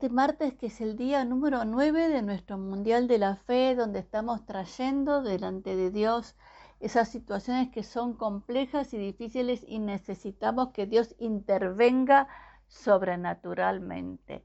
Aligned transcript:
este 0.00 0.14
martes 0.14 0.54
que 0.54 0.68
es 0.68 0.80
el 0.80 0.96
día 0.96 1.26
número 1.26 1.66
9 1.66 2.08
de 2.08 2.22
nuestro 2.22 2.56
Mundial 2.56 3.06
de 3.06 3.18
la 3.18 3.36
Fe, 3.36 3.74
donde 3.74 3.98
estamos 3.98 4.46
trayendo 4.46 5.20
delante 5.20 5.76
de 5.76 5.90
Dios 5.90 6.36
esas 6.80 7.10
situaciones 7.10 7.68
que 7.68 7.82
son 7.82 8.14
complejas 8.14 8.94
y 8.94 8.96
difíciles 8.96 9.62
y 9.68 9.78
necesitamos 9.78 10.70
que 10.70 10.86
Dios 10.86 11.14
intervenga 11.18 12.28
sobrenaturalmente. 12.66 14.42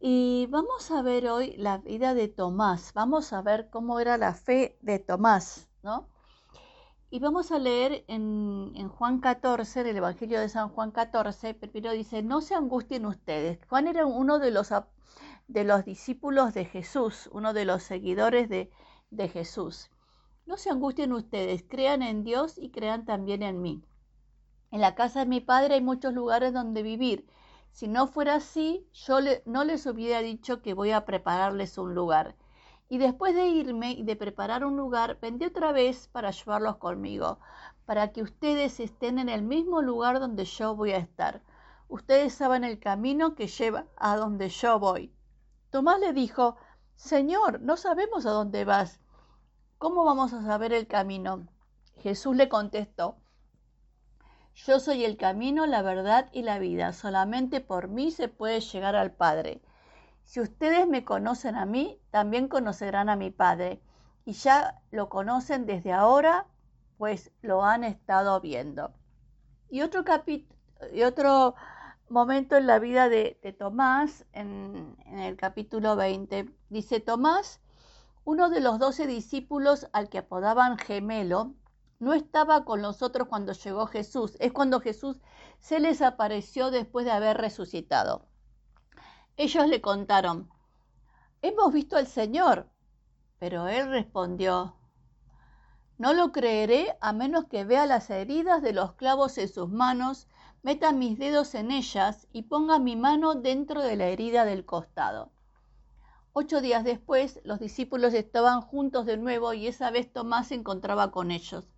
Y 0.00 0.48
vamos 0.50 0.90
a 0.90 1.00
ver 1.00 1.28
hoy 1.28 1.56
la 1.56 1.78
vida 1.78 2.12
de 2.12 2.28
Tomás, 2.28 2.92
vamos 2.92 3.32
a 3.32 3.40
ver 3.40 3.70
cómo 3.70 4.00
era 4.00 4.18
la 4.18 4.34
fe 4.34 4.76
de 4.82 4.98
Tomás, 4.98 5.66
¿no? 5.82 6.10
Y 7.10 7.20
vamos 7.20 7.52
a 7.52 7.58
leer 7.58 8.04
en, 8.06 8.88
Juan 8.90 9.20
14, 9.20 9.80
en 9.80 9.86
el 9.86 9.96
Evangelio 9.96 10.40
de 10.40 10.50
San 10.50 10.68
Juan 10.68 10.90
14, 10.90 11.54
primero 11.54 11.92
dice, 11.92 12.22
no 12.22 12.42
se 12.42 12.54
angustien 12.54 13.06
ustedes. 13.06 13.58
Juan 13.66 13.88
era 13.88 14.04
uno 14.04 14.38
de 14.38 14.50
los, 14.50 14.74
de 15.46 15.64
los 15.64 15.86
discípulos 15.86 16.52
de 16.52 16.66
Jesús, 16.66 17.30
uno 17.32 17.54
de 17.54 17.64
los 17.64 17.82
seguidores 17.82 18.50
de, 18.50 18.70
de 19.10 19.28
Jesús. 19.30 19.90
No 20.44 20.58
se 20.58 20.68
angustien 20.68 21.14
ustedes, 21.14 21.64
crean 21.66 22.02
en 22.02 22.24
Dios 22.24 22.58
y 22.58 22.68
crean 22.68 23.06
también 23.06 23.42
en 23.42 23.62
mí. 23.62 23.82
En 24.70 24.82
la 24.82 24.94
casa 24.94 25.20
de 25.20 25.26
mi 25.26 25.40
padre 25.40 25.76
hay 25.76 25.80
muchos 25.80 26.12
lugares 26.12 26.52
donde 26.52 26.82
vivir. 26.82 27.26
Si 27.70 27.88
no 27.88 28.06
fuera 28.06 28.34
así, 28.34 28.86
yo 28.92 29.20
no 29.46 29.64
les 29.64 29.86
hubiera 29.86 30.20
dicho 30.20 30.60
que 30.60 30.74
voy 30.74 30.90
a 30.90 31.06
prepararles 31.06 31.78
un 31.78 31.94
lugar. 31.94 32.36
Y 32.88 32.98
después 32.98 33.34
de 33.34 33.48
irme 33.48 33.92
y 33.92 34.02
de 34.02 34.16
preparar 34.16 34.64
un 34.64 34.76
lugar, 34.76 35.18
vendí 35.20 35.44
otra 35.44 35.72
vez 35.72 36.08
para 36.08 36.30
llevarlos 36.30 36.76
conmigo, 36.76 37.38
para 37.84 38.12
que 38.12 38.22
ustedes 38.22 38.80
estén 38.80 39.18
en 39.18 39.28
el 39.28 39.42
mismo 39.42 39.82
lugar 39.82 40.20
donde 40.20 40.46
yo 40.46 40.74
voy 40.74 40.92
a 40.92 40.96
estar. 40.96 41.42
Ustedes 41.88 42.34
saben 42.34 42.64
el 42.64 42.78
camino 42.78 43.34
que 43.34 43.46
lleva 43.46 43.86
a 43.96 44.16
donde 44.16 44.48
yo 44.48 44.78
voy. 44.78 45.12
Tomás 45.70 46.00
le 46.00 46.14
dijo, 46.14 46.56
Señor, 46.96 47.60
no 47.60 47.76
sabemos 47.76 48.24
a 48.24 48.30
dónde 48.30 48.64
vas. 48.64 49.00
¿Cómo 49.78 50.04
vamos 50.04 50.32
a 50.32 50.42
saber 50.42 50.72
el 50.72 50.86
camino? 50.86 51.46
Jesús 51.98 52.36
le 52.36 52.48
contestó, 52.48 53.16
Yo 54.54 54.80
soy 54.80 55.04
el 55.04 55.16
camino, 55.16 55.66
la 55.66 55.82
verdad 55.82 56.28
y 56.32 56.42
la 56.42 56.58
vida. 56.58 56.92
Solamente 56.92 57.60
por 57.60 57.88
mí 57.88 58.10
se 58.10 58.28
puede 58.28 58.60
llegar 58.60 58.96
al 58.96 59.12
Padre. 59.12 59.62
Si 60.28 60.40
ustedes 60.40 60.86
me 60.86 61.06
conocen 61.06 61.56
a 61.56 61.64
mí, 61.64 62.02
también 62.10 62.48
conocerán 62.48 63.08
a 63.08 63.16
mi 63.16 63.30
Padre. 63.30 63.80
Y 64.26 64.32
ya 64.32 64.78
lo 64.90 65.08
conocen 65.08 65.64
desde 65.64 65.94
ahora, 65.94 66.46
pues 66.98 67.32
lo 67.40 67.64
han 67.64 67.82
estado 67.82 68.38
viendo. 68.42 68.92
Y 69.70 69.80
otro 69.80 70.04
y 70.92 71.02
otro 71.02 71.54
momento 72.10 72.58
en 72.58 72.66
la 72.66 72.78
vida 72.78 73.08
de, 73.08 73.38
Tomás, 73.58 74.26
en, 74.34 74.98
en, 75.06 75.18
el 75.20 75.36
capítulo 75.38 75.96
20, 75.96 76.54
dice 76.68 77.00
Tomás, 77.00 77.62
uno 78.24 78.50
de 78.50 78.60
los 78.60 78.78
doce 78.78 79.06
discípulos 79.06 79.88
al 79.94 80.10
que 80.10 80.18
apodaban 80.18 80.76
gemelo, 80.76 81.54
no 82.00 82.12
estaba 82.12 82.66
con 82.66 82.82
nosotros 82.82 83.28
cuando 83.28 83.54
llegó 83.54 83.86
Jesús. 83.86 84.36
Es 84.40 84.52
cuando 84.52 84.80
Jesús 84.80 85.22
se 85.58 85.80
les 85.80 86.02
apareció 86.02 86.70
después 86.70 87.06
de 87.06 87.12
haber 87.12 87.38
resucitado. 87.38 88.27
Ellos 89.38 89.68
le 89.68 89.80
contaron, 89.80 90.50
hemos 91.42 91.72
visto 91.72 91.96
al 91.96 92.08
Señor. 92.08 92.68
Pero 93.38 93.68
él 93.68 93.88
respondió, 93.88 94.74
no 95.96 96.12
lo 96.12 96.32
creeré 96.32 96.96
a 97.00 97.12
menos 97.12 97.44
que 97.44 97.64
vea 97.64 97.86
las 97.86 98.10
heridas 98.10 98.62
de 98.62 98.72
los 98.72 98.94
clavos 98.94 99.38
en 99.38 99.48
sus 99.48 99.68
manos, 99.68 100.26
meta 100.64 100.90
mis 100.90 101.20
dedos 101.20 101.54
en 101.54 101.70
ellas 101.70 102.26
y 102.32 102.42
ponga 102.42 102.80
mi 102.80 102.96
mano 102.96 103.36
dentro 103.36 103.80
de 103.80 103.94
la 103.94 104.06
herida 104.06 104.44
del 104.44 104.66
costado. 104.66 105.30
Ocho 106.32 106.60
días 106.60 106.82
después, 106.82 107.40
los 107.44 107.60
discípulos 107.60 108.14
estaban 108.14 108.60
juntos 108.60 109.06
de 109.06 109.18
nuevo 109.18 109.52
y 109.52 109.68
esa 109.68 109.92
vez 109.92 110.12
Tomás 110.12 110.48
se 110.48 110.56
encontraba 110.56 111.12
con 111.12 111.30
ellos. 111.30 111.68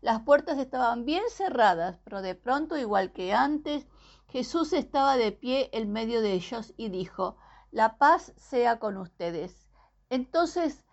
Las 0.00 0.22
puertas 0.22 0.58
estaban 0.58 1.04
bien 1.04 1.24
cerradas, 1.28 1.98
pero 2.04 2.22
de 2.22 2.36
pronto, 2.36 2.76
igual 2.76 3.12
que 3.12 3.32
antes, 3.32 3.88
Jesús 4.30 4.72
estaba 4.72 5.16
de 5.16 5.32
pie 5.32 5.70
en 5.72 5.90
medio 5.92 6.20
de 6.22 6.34
ellos 6.34 6.72
y 6.76 6.88
dijo, 6.88 7.36
La 7.72 7.98
paz 7.98 8.32
sea 8.36 8.78
con 8.78 8.96
ustedes. 8.96 9.68
Entonces 10.08 10.84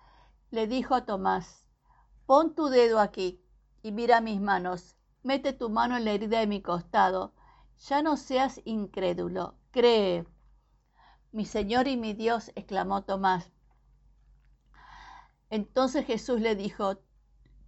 le 0.49 0.65
dijo 0.65 0.95
a 0.95 1.05
Tomás, 1.05 1.67
Pon 2.25 2.55
tu 2.55 2.67
dedo 2.69 2.99
aquí 2.99 3.39
y 3.83 3.91
mira 3.91 4.21
mis 4.21 4.41
manos. 4.41 4.97
Mete 5.21 5.53
tu 5.53 5.69
mano 5.69 5.97
en 5.97 6.05
la 6.05 6.13
herida 6.13 6.39
de 6.39 6.47
mi 6.47 6.63
costado. 6.63 7.35
Ya 7.87 8.01
no 8.01 8.17
seas 8.17 8.59
incrédulo, 8.65 9.53
cree. 9.69 10.25
Mi 11.31 11.45
Señor 11.45 11.87
y 11.87 11.95
mi 11.95 12.13
Dios, 12.13 12.51
exclamó 12.55 13.03
Tomás. 13.03 13.51
Entonces 15.51 16.07
Jesús 16.07 16.41
le 16.41 16.55
dijo, 16.55 16.97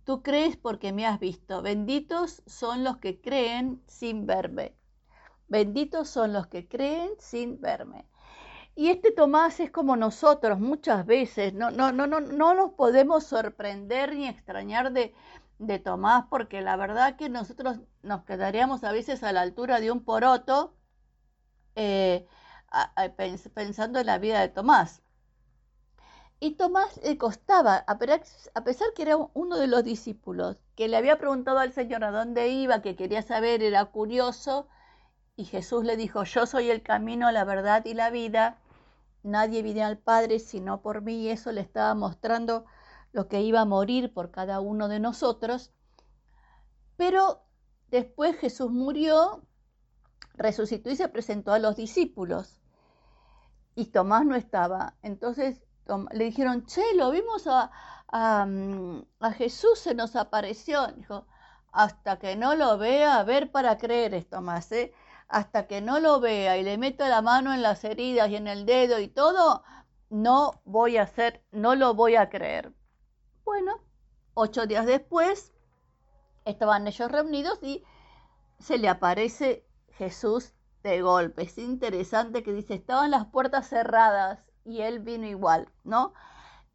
Tú 0.04 0.24
crees 0.24 0.58
porque 0.58 0.94
me 0.94 1.06
has 1.06 1.20
visto. 1.20 1.62
Benditos 1.62 2.42
son 2.48 2.84
los 2.84 2.98
que 2.98 3.22
creen 3.22 3.84
sin 3.86 4.26
verme. 4.26 4.76
Benditos 5.50 6.10
son 6.10 6.32
los 6.34 6.48
que 6.48 6.68
creen 6.68 7.12
sin 7.20 7.60
verme. 7.60 8.06
Y 8.76 8.90
este 8.90 9.12
Tomás 9.12 9.60
es 9.60 9.72
como 9.72 9.98
nosotros 9.98 10.60
muchas 10.60 11.06
veces, 11.06 11.54
no, 11.54 11.72
no, 11.72 11.92
no, 11.92 12.08
no, 12.08 12.22
no 12.22 12.54
nos 12.54 12.72
podemos 12.74 13.26
sorprender 13.26 14.16
ni 14.16 14.28
extrañar 14.28 14.94
de, 14.94 15.14
de 15.58 15.80
Tomás, 15.80 16.26
porque 16.30 16.62
la 16.62 16.78
verdad 16.78 17.18
que 17.18 17.30
nosotros 17.30 17.80
nos 18.04 18.24
quedaríamos 18.24 18.84
a 18.84 18.92
veces 18.92 19.24
a 19.24 19.34
la 19.34 19.42
altura 19.42 19.80
de 19.82 19.92
un 19.92 20.06
poroto 20.06 20.76
eh, 21.76 22.28
pensando 23.56 24.00
en 24.00 24.06
la 24.06 24.20
vida 24.20 24.40
de 24.42 24.50
Tomás. 24.50 25.02
Y 26.40 26.52
Tomás 26.52 27.00
le 27.04 27.18
costaba, 27.18 27.84
a 27.88 27.98
pesar 27.98 28.94
que 28.96 29.02
era 29.02 29.18
uno 29.18 29.58
de 29.58 29.68
los 29.68 29.84
discípulos, 29.84 30.58
que 30.76 30.88
le 30.88 30.96
había 30.96 31.18
preguntado 31.18 31.60
al 31.60 31.74
Señor 31.74 32.04
a 32.04 32.12
dónde 32.12 32.50
iba, 32.50 32.82
que 32.82 32.96
quería 32.96 33.22
saber, 33.22 33.62
era 33.62 33.84
curioso, 33.86 34.70
y 35.40 35.46
Jesús 35.46 35.86
le 35.86 35.96
dijo, 35.96 36.26
yo 36.26 36.46
soy 36.46 36.70
el 36.70 36.84
camino, 36.84 37.32
la 37.32 37.46
verdad 37.46 37.86
y 37.86 37.94
la 37.94 38.10
vida. 38.10 38.58
Nadie 39.24 39.64
viene 39.64 39.86
al 39.86 39.98
Padre 39.98 40.38
sino 40.40 40.82
por 40.82 41.02
mí. 41.02 41.22
Y 41.22 41.30
eso 41.30 41.54
le 41.54 41.62
estaba 41.62 41.96
mostrando 41.96 42.66
lo 43.14 43.30
que 43.30 43.40
iba 43.40 43.62
a 43.62 43.66
morir 43.66 44.14
por 44.14 44.32
cada 44.32 44.60
uno 44.60 44.90
de 44.90 45.00
nosotros. 45.00 45.72
Pero 46.98 47.42
después 47.88 48.36
Jesús 48.36 48.70
murió, 48.70 49.42
resucitó 50.34 50.90
y 50.90 50.98
se 50.98 51.08
presentó 51.08 51.54
a 51.54 51.60
los 51.60 51.78
discípulos. 51.78 52.60
Y 53.76 53.86
Tomás 53.86 54.26
no 54.26 54.36
estaba. 54.36 54.98
Entonces 55.04 55.62
le 56.12 56.26
dijeron, 56.26 56.66
che, 56.66 56.84
lo 56.98 57.12
vimos 57.12 57.48
a, 57.48 58.46
mm, 58.46 59.04
Jesús, 59.38 59.80
se 59.80 59.96
nos 59.96 60.18
apareció. 60.18 60.88
Dijo, 60.88 61.28
hasta 61.72 62.20
que 62.20 62.36
no 62.36 62.56
lo 62.56 62.78
vea, 62.78 63.20
a 63.20 63.24
ver 63.24 63.52
para 63.52 63.78
creer 63.78 64.14
es 64.14 64.30
Tomás. 64.30 64.72
¿eh? 64.72 64.94
hasta 65.30 65.68
que 65.68 65.80
no 65.80 66.00
lo 66.00 66.20
vea 66.20 66.58
y 66.58 66.64
le 66.64 66.78
meto 66.78 67.08
la 67.08 67.22
mano 67.22 67.54
en 67.54 67.62
las 67.62 67.84
heridas 67.84 68.30
y 68.30 68.36
en 68.36 68.48
el 68.48 68.66
dedo 68.66 69.00
y 69.00 69.08
todo, 69.08 69.64
no 70.10 70.62
voy 70.66 70.98
a 70.98 71.04
hacer, 71.04 71.46
no 71.52 71.76
lo 71.76 71.94
voy 71.94 72.16
a 72.16 72.30
creer. 72.30 72.74
Bueno, 73.46 73.80
ocho 74.34 74.66
días 74.66 74.88
después 74.88 75.54
estaban 76.46 76.88
ellos 76.88 77.12
reunidos 77.12 77.60
y 77.62 77.84
se 78.58 78.80
le 78.80 78.90
aparece 78.90 79.68
Jesús 79.92 80.56
de 80.82 81.02
golpe. 81.02 81.44
Es 81.44 81.60
interesante 81.60 82.42
que 82.42 82.52
dice, 82.52 82.74
estaban 82.74 83.12
las 83.12 83.28
puertas 83.28 83.70
cerradas 83.70 84.40
y 84.66 84.82
él 84.82 85.00
vino 85.00 85.28
igual, 85.28 85.72
¿no? 85.84 86.14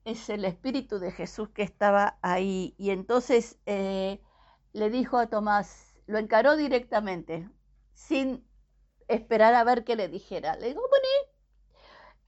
Es 0.05 0.29
el 0.29 0.45
Espíritu 0.45 1.01
de 1.01 1.11
Jesús 1.11 1.49
que 1.49 1.63
estaba 1.63 2.19
ahí. 2.23 2.75
Y 2.79 2.91
entonces 2.91 3.59
eh, 3.67 4.23
le 4.75 4.91
dijo 4.91 5.17
a 5.17 5.29
Tomás, 5.29 5.95
lo 6.07 6.19
encaró 6.19 6.57
directamente, 6.57 7.49
sin 7.95 8.47
esperar 9.09 9.55
a 9.55 9.65
ver 9.65 9.85
qué 9.85 9.97
le 9.97 10.09
dijera. 10.09 10.57
Le 10.57 10.69
digo, 10.69 10.83
bueno, 10.91 11.07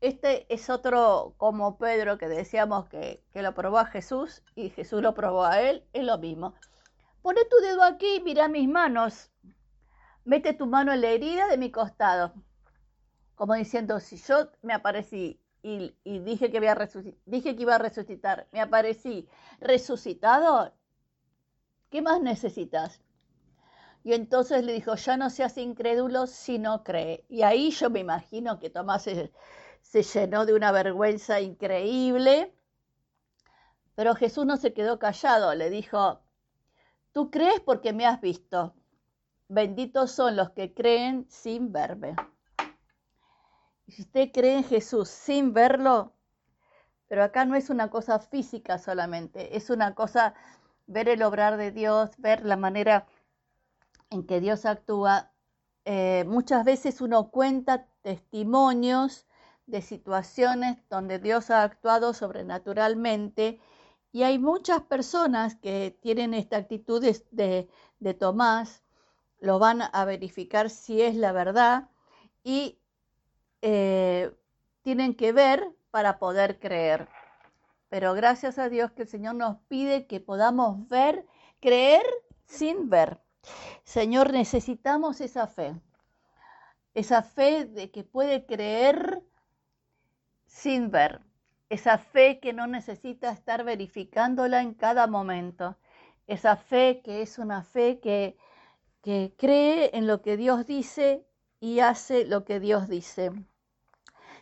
este 0.00 0.46
es 0.52 0.70
otro 0.70 1.34
como 1.36 1.76
Pedro 1.76 2.18
que 2.18 2.28
decíamos 2.28 2.88
que, 2.88 3.22
que, 3.32 3.42
lo 3.42 3.52
probó 3.54 3.78
a 3.78 3.86
Jesús 3.86 4.42
y 4.54 4.70
Jesús 4.70 5.02
lo 5.02 5.12
probó 5.12 5.44
a 5.44 5.60
él, 5.60 5.84
es 5.92 6.04
lo 6.04 6.18
mismo. 6.18 6.54
Pone 7.20 7.44
tu 7.44 7.56
dedo 7.56 7.82
aquí, 7.82 8.22
mira 8.24 8.48
mis 8.48 8.68
manos, 8.68 9.32
mete 10.24 10.52
tu 10.54 10.66
mano 10.66 10.92
en 10.92 11.00
la 11.00 11.08
herida 11.08 11.48
de 11.48 11.58
mi 11.58 11.72
costado. 11.72 12.32
Como 13.34 13.54
diciendo, 13.54 13.98
si 14.00 14.16
yo 14.16 14.50
me 14.62 14.72
aparecí 14.72 15.40
y, 15.62 15.96
dije 16.04 16.50
que 16.50 16.58
iba 16.58 17.74
a 17.74 17.78
resucitar, 17.78 18.46
me 18.52 18.60
aparecí 18.60 19.28
resucitado, 19.58 20.72
¿qué 21.90 22.02
más 22.02 22.20
necesitas? 22.20 23.00
Y 24.06 24.14
entonces 24.14 24.64
le 24.64 24.72
dijo, 24.72 24.94
ya 24.94 25.16
no 25.16 25.30
seas 25.30 25.58
incrédulo 25.58 26.28
si 26.28 26.60
no 26.60 26.84
cree. 26.84 27.24
Y 27.28 27.42
ahí 27.42 27.72
yo 27.72 27.90
me 27.90 27.98
imagino 27.98 28.60
que 28.60 28.70
Tomás 28.70 29.02
se, 29.02 30.02
llenó 30.02 30.46
de 30.46 30.54
una 30.54 30.70
vergüenza 30.70 31.40
increíble. 31.40 32.54
Pero 33.96 34.14
Jesús 34.14 34.46
no 34.46 34.58
se 34.58 34.72
quedó 34.72 35.00
callado, 35.00 35.52
le 35.56 35.70
dijo, 35.70 36.20
tú 37.10 37.32
crees 37.32 37.58
porque 37.58 37.92
me 37.92 38.06
has 38.06 38.20
visto. 38.20 38.76
Benditos 39.48 40.12
son 40.12 40.36
los 40.36 40.50
que 40.50 40.72
creen 40.72 41.26
sin 41.28 41.72
verme. 41.72 42.14
Si 43.88 44.02
usted 44.02 44.30
cree 44.32 44.58
en 44.58 44.64
Jesús 44.64 45.08
sin 45.08 45.52
verlo, 45.52 46.12
pero 47.08 47.24
acá 47.24 47.44
no 47.44 47.56
es 47.56 47.70
una 47.70 47.90
cosa 47.90 48.20
física 48.20 48.78
solamente, 48.78 49.56
es 49.56 49.68
una 49.68 49.96
cosa 49.96 50.34
ver 50.86 51.08
el 51.08 51.22
obrar 51.22 51.56
de 51.56 51.70
Dios, 51.72 52.10
ver 52.18 52.44
la 52.44 52.56
manera 52.56 53.06
en 54.10 54.26
que 54.26 54.40
Dios 54.40 54.64
actúa. 54.66 55.32
Eh, 55.84 56.24
muchas 56.26 56.64
veces 56.64 57.00
uno 57.00 57.30
cuenta 57.30 57.86
testimonios 58.02 59.26
de 59.66 59.82
situaciones 59.82 60.78
donde 60.88 61.18
Dios 61.18 61.50
ha 61.50 61.62
actuado 61.62 62.14
sobrenaturalmente 62.14 63.60
y 64.12 64.22
hay 64.22 64.38
muchas 64.38 64.80
personas 64.82 65.56
que 65.56 65.96
tienen 66.00 66.34
esta 66.34 66.56
actitud 66.56 67.04
de, 67.30 68.14
Tomás, 68.18 68.82
lo 69.40 69.58
van 69.58 69.82
a 69.82 70.04
verificar 70.04 70.70
si 70.70 71.02
es 71.02 71.16
la 71.16 71.32
verdad 71.32 71.90
y 72.42 72.78
eh, 73.62 74.32
tienen 74.82 75.14
que 75.14 75.32
ver 75.32 75.68
para 75.90 76.18
poder 76.18 76.58
creer. 76.58 77.08
Pero 77.88 78.14
gracias 78.14 78.58
a 78.58 78.68
Dios 78.68 78.90
que 78.92 79.02
el 79.02 79.08
Señor 79.08 79.34
nos 79.36 79.58
pide 79.68 80.06
que 80.06 80.20
podamos 80.20 80.88
ver, 80.88 81.26
creer 81.60 82.04
sin 82.44 82.90
ver. 82.90 83.20
Señor, 83.84 84.32
necesitamos 84.32 85.20
esa 85.20 85.46
fe. 85.46 85.74
Esa 86.94 87.22
fe 87.22 87.64
de 87.64 87.90
que 87.90 88.02
puede 88.02 88.46
creer 88.46 89.22
sin 90.46 90.90
ver. 90.90 91.20
Esa 91.68 91.98
fe 91.98 92.40
que 92.40 92.52
no 92.52 92.66
necesita 92.66 93.30
estar 93.30 93.64
verificándola 93.64 94.62
en 94.62 94.74
cada 94.74 95.06
momento. 95.06 95.76
Esa 96.26 96.56
fe 96.56 97.00
que 97.04 97.22
es 97.22 97.38
una 97.38 97.62
fe 97.62 98.00
que, 98.00 98.36
que 99.02 99.34
cree 99.36 99.90
en 99.96 100.06
lo 100.06 100.22
que 100.22 100.36
Dios 100.36 100.66
dice 100.66 101.24
y 101.60 101.80
hace 101.80 102.24
lo 102.24 102.44
que 102.44 102.58
Dios 102.58 102.88
dice. 102.88 103.30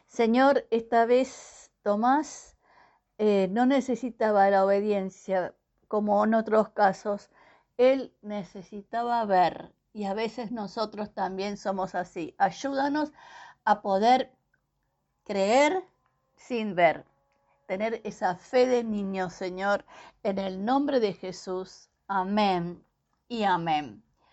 Señor, 0.06 0.66
esta 0.70 1.04
vez 1.04 1.70
Tomás 1.82 2.53
eh, 3.18 3.48
no 3.50 3.66
necesitaba 3.66 4.50
la 4.50 4.64
obediencia 4.64 5.54
como 5.88 6.24
en 6.24 6.34
otros 6.34 6.70
casos, 6.70 7.30
él 7.76 8.12
necesitaba 8.22 9.24
ver 9.24 9.72
y 9.92 10.04
a 10.04 10.14
veces 10.14 10.50
nosotros 10.52 11.12
también 11.14 11.56
somos 11.56 11.94
así. 11.94 12.34
Ayúdanos 12.38 13.12
a 13.64 13.82
poder 13.82 14.32
creer 15.24 15.84
sin 16.36 16.74
ver, 16.74 17.04
tener 17.66 18.00
esa 18.04 18.36
fe 18.36 18.66
de 18.66 18.84
niño, 18.84 19.30
Señor, 19.30 19.84
en 20.22 20.38
el 20.38 20.64
nombre 20.64 21.00
de 21.00 21.14
Jesús. 21.14 21.88
Amén 22.08 22.84
y 23.28 23.44
amén. 23.44 24.03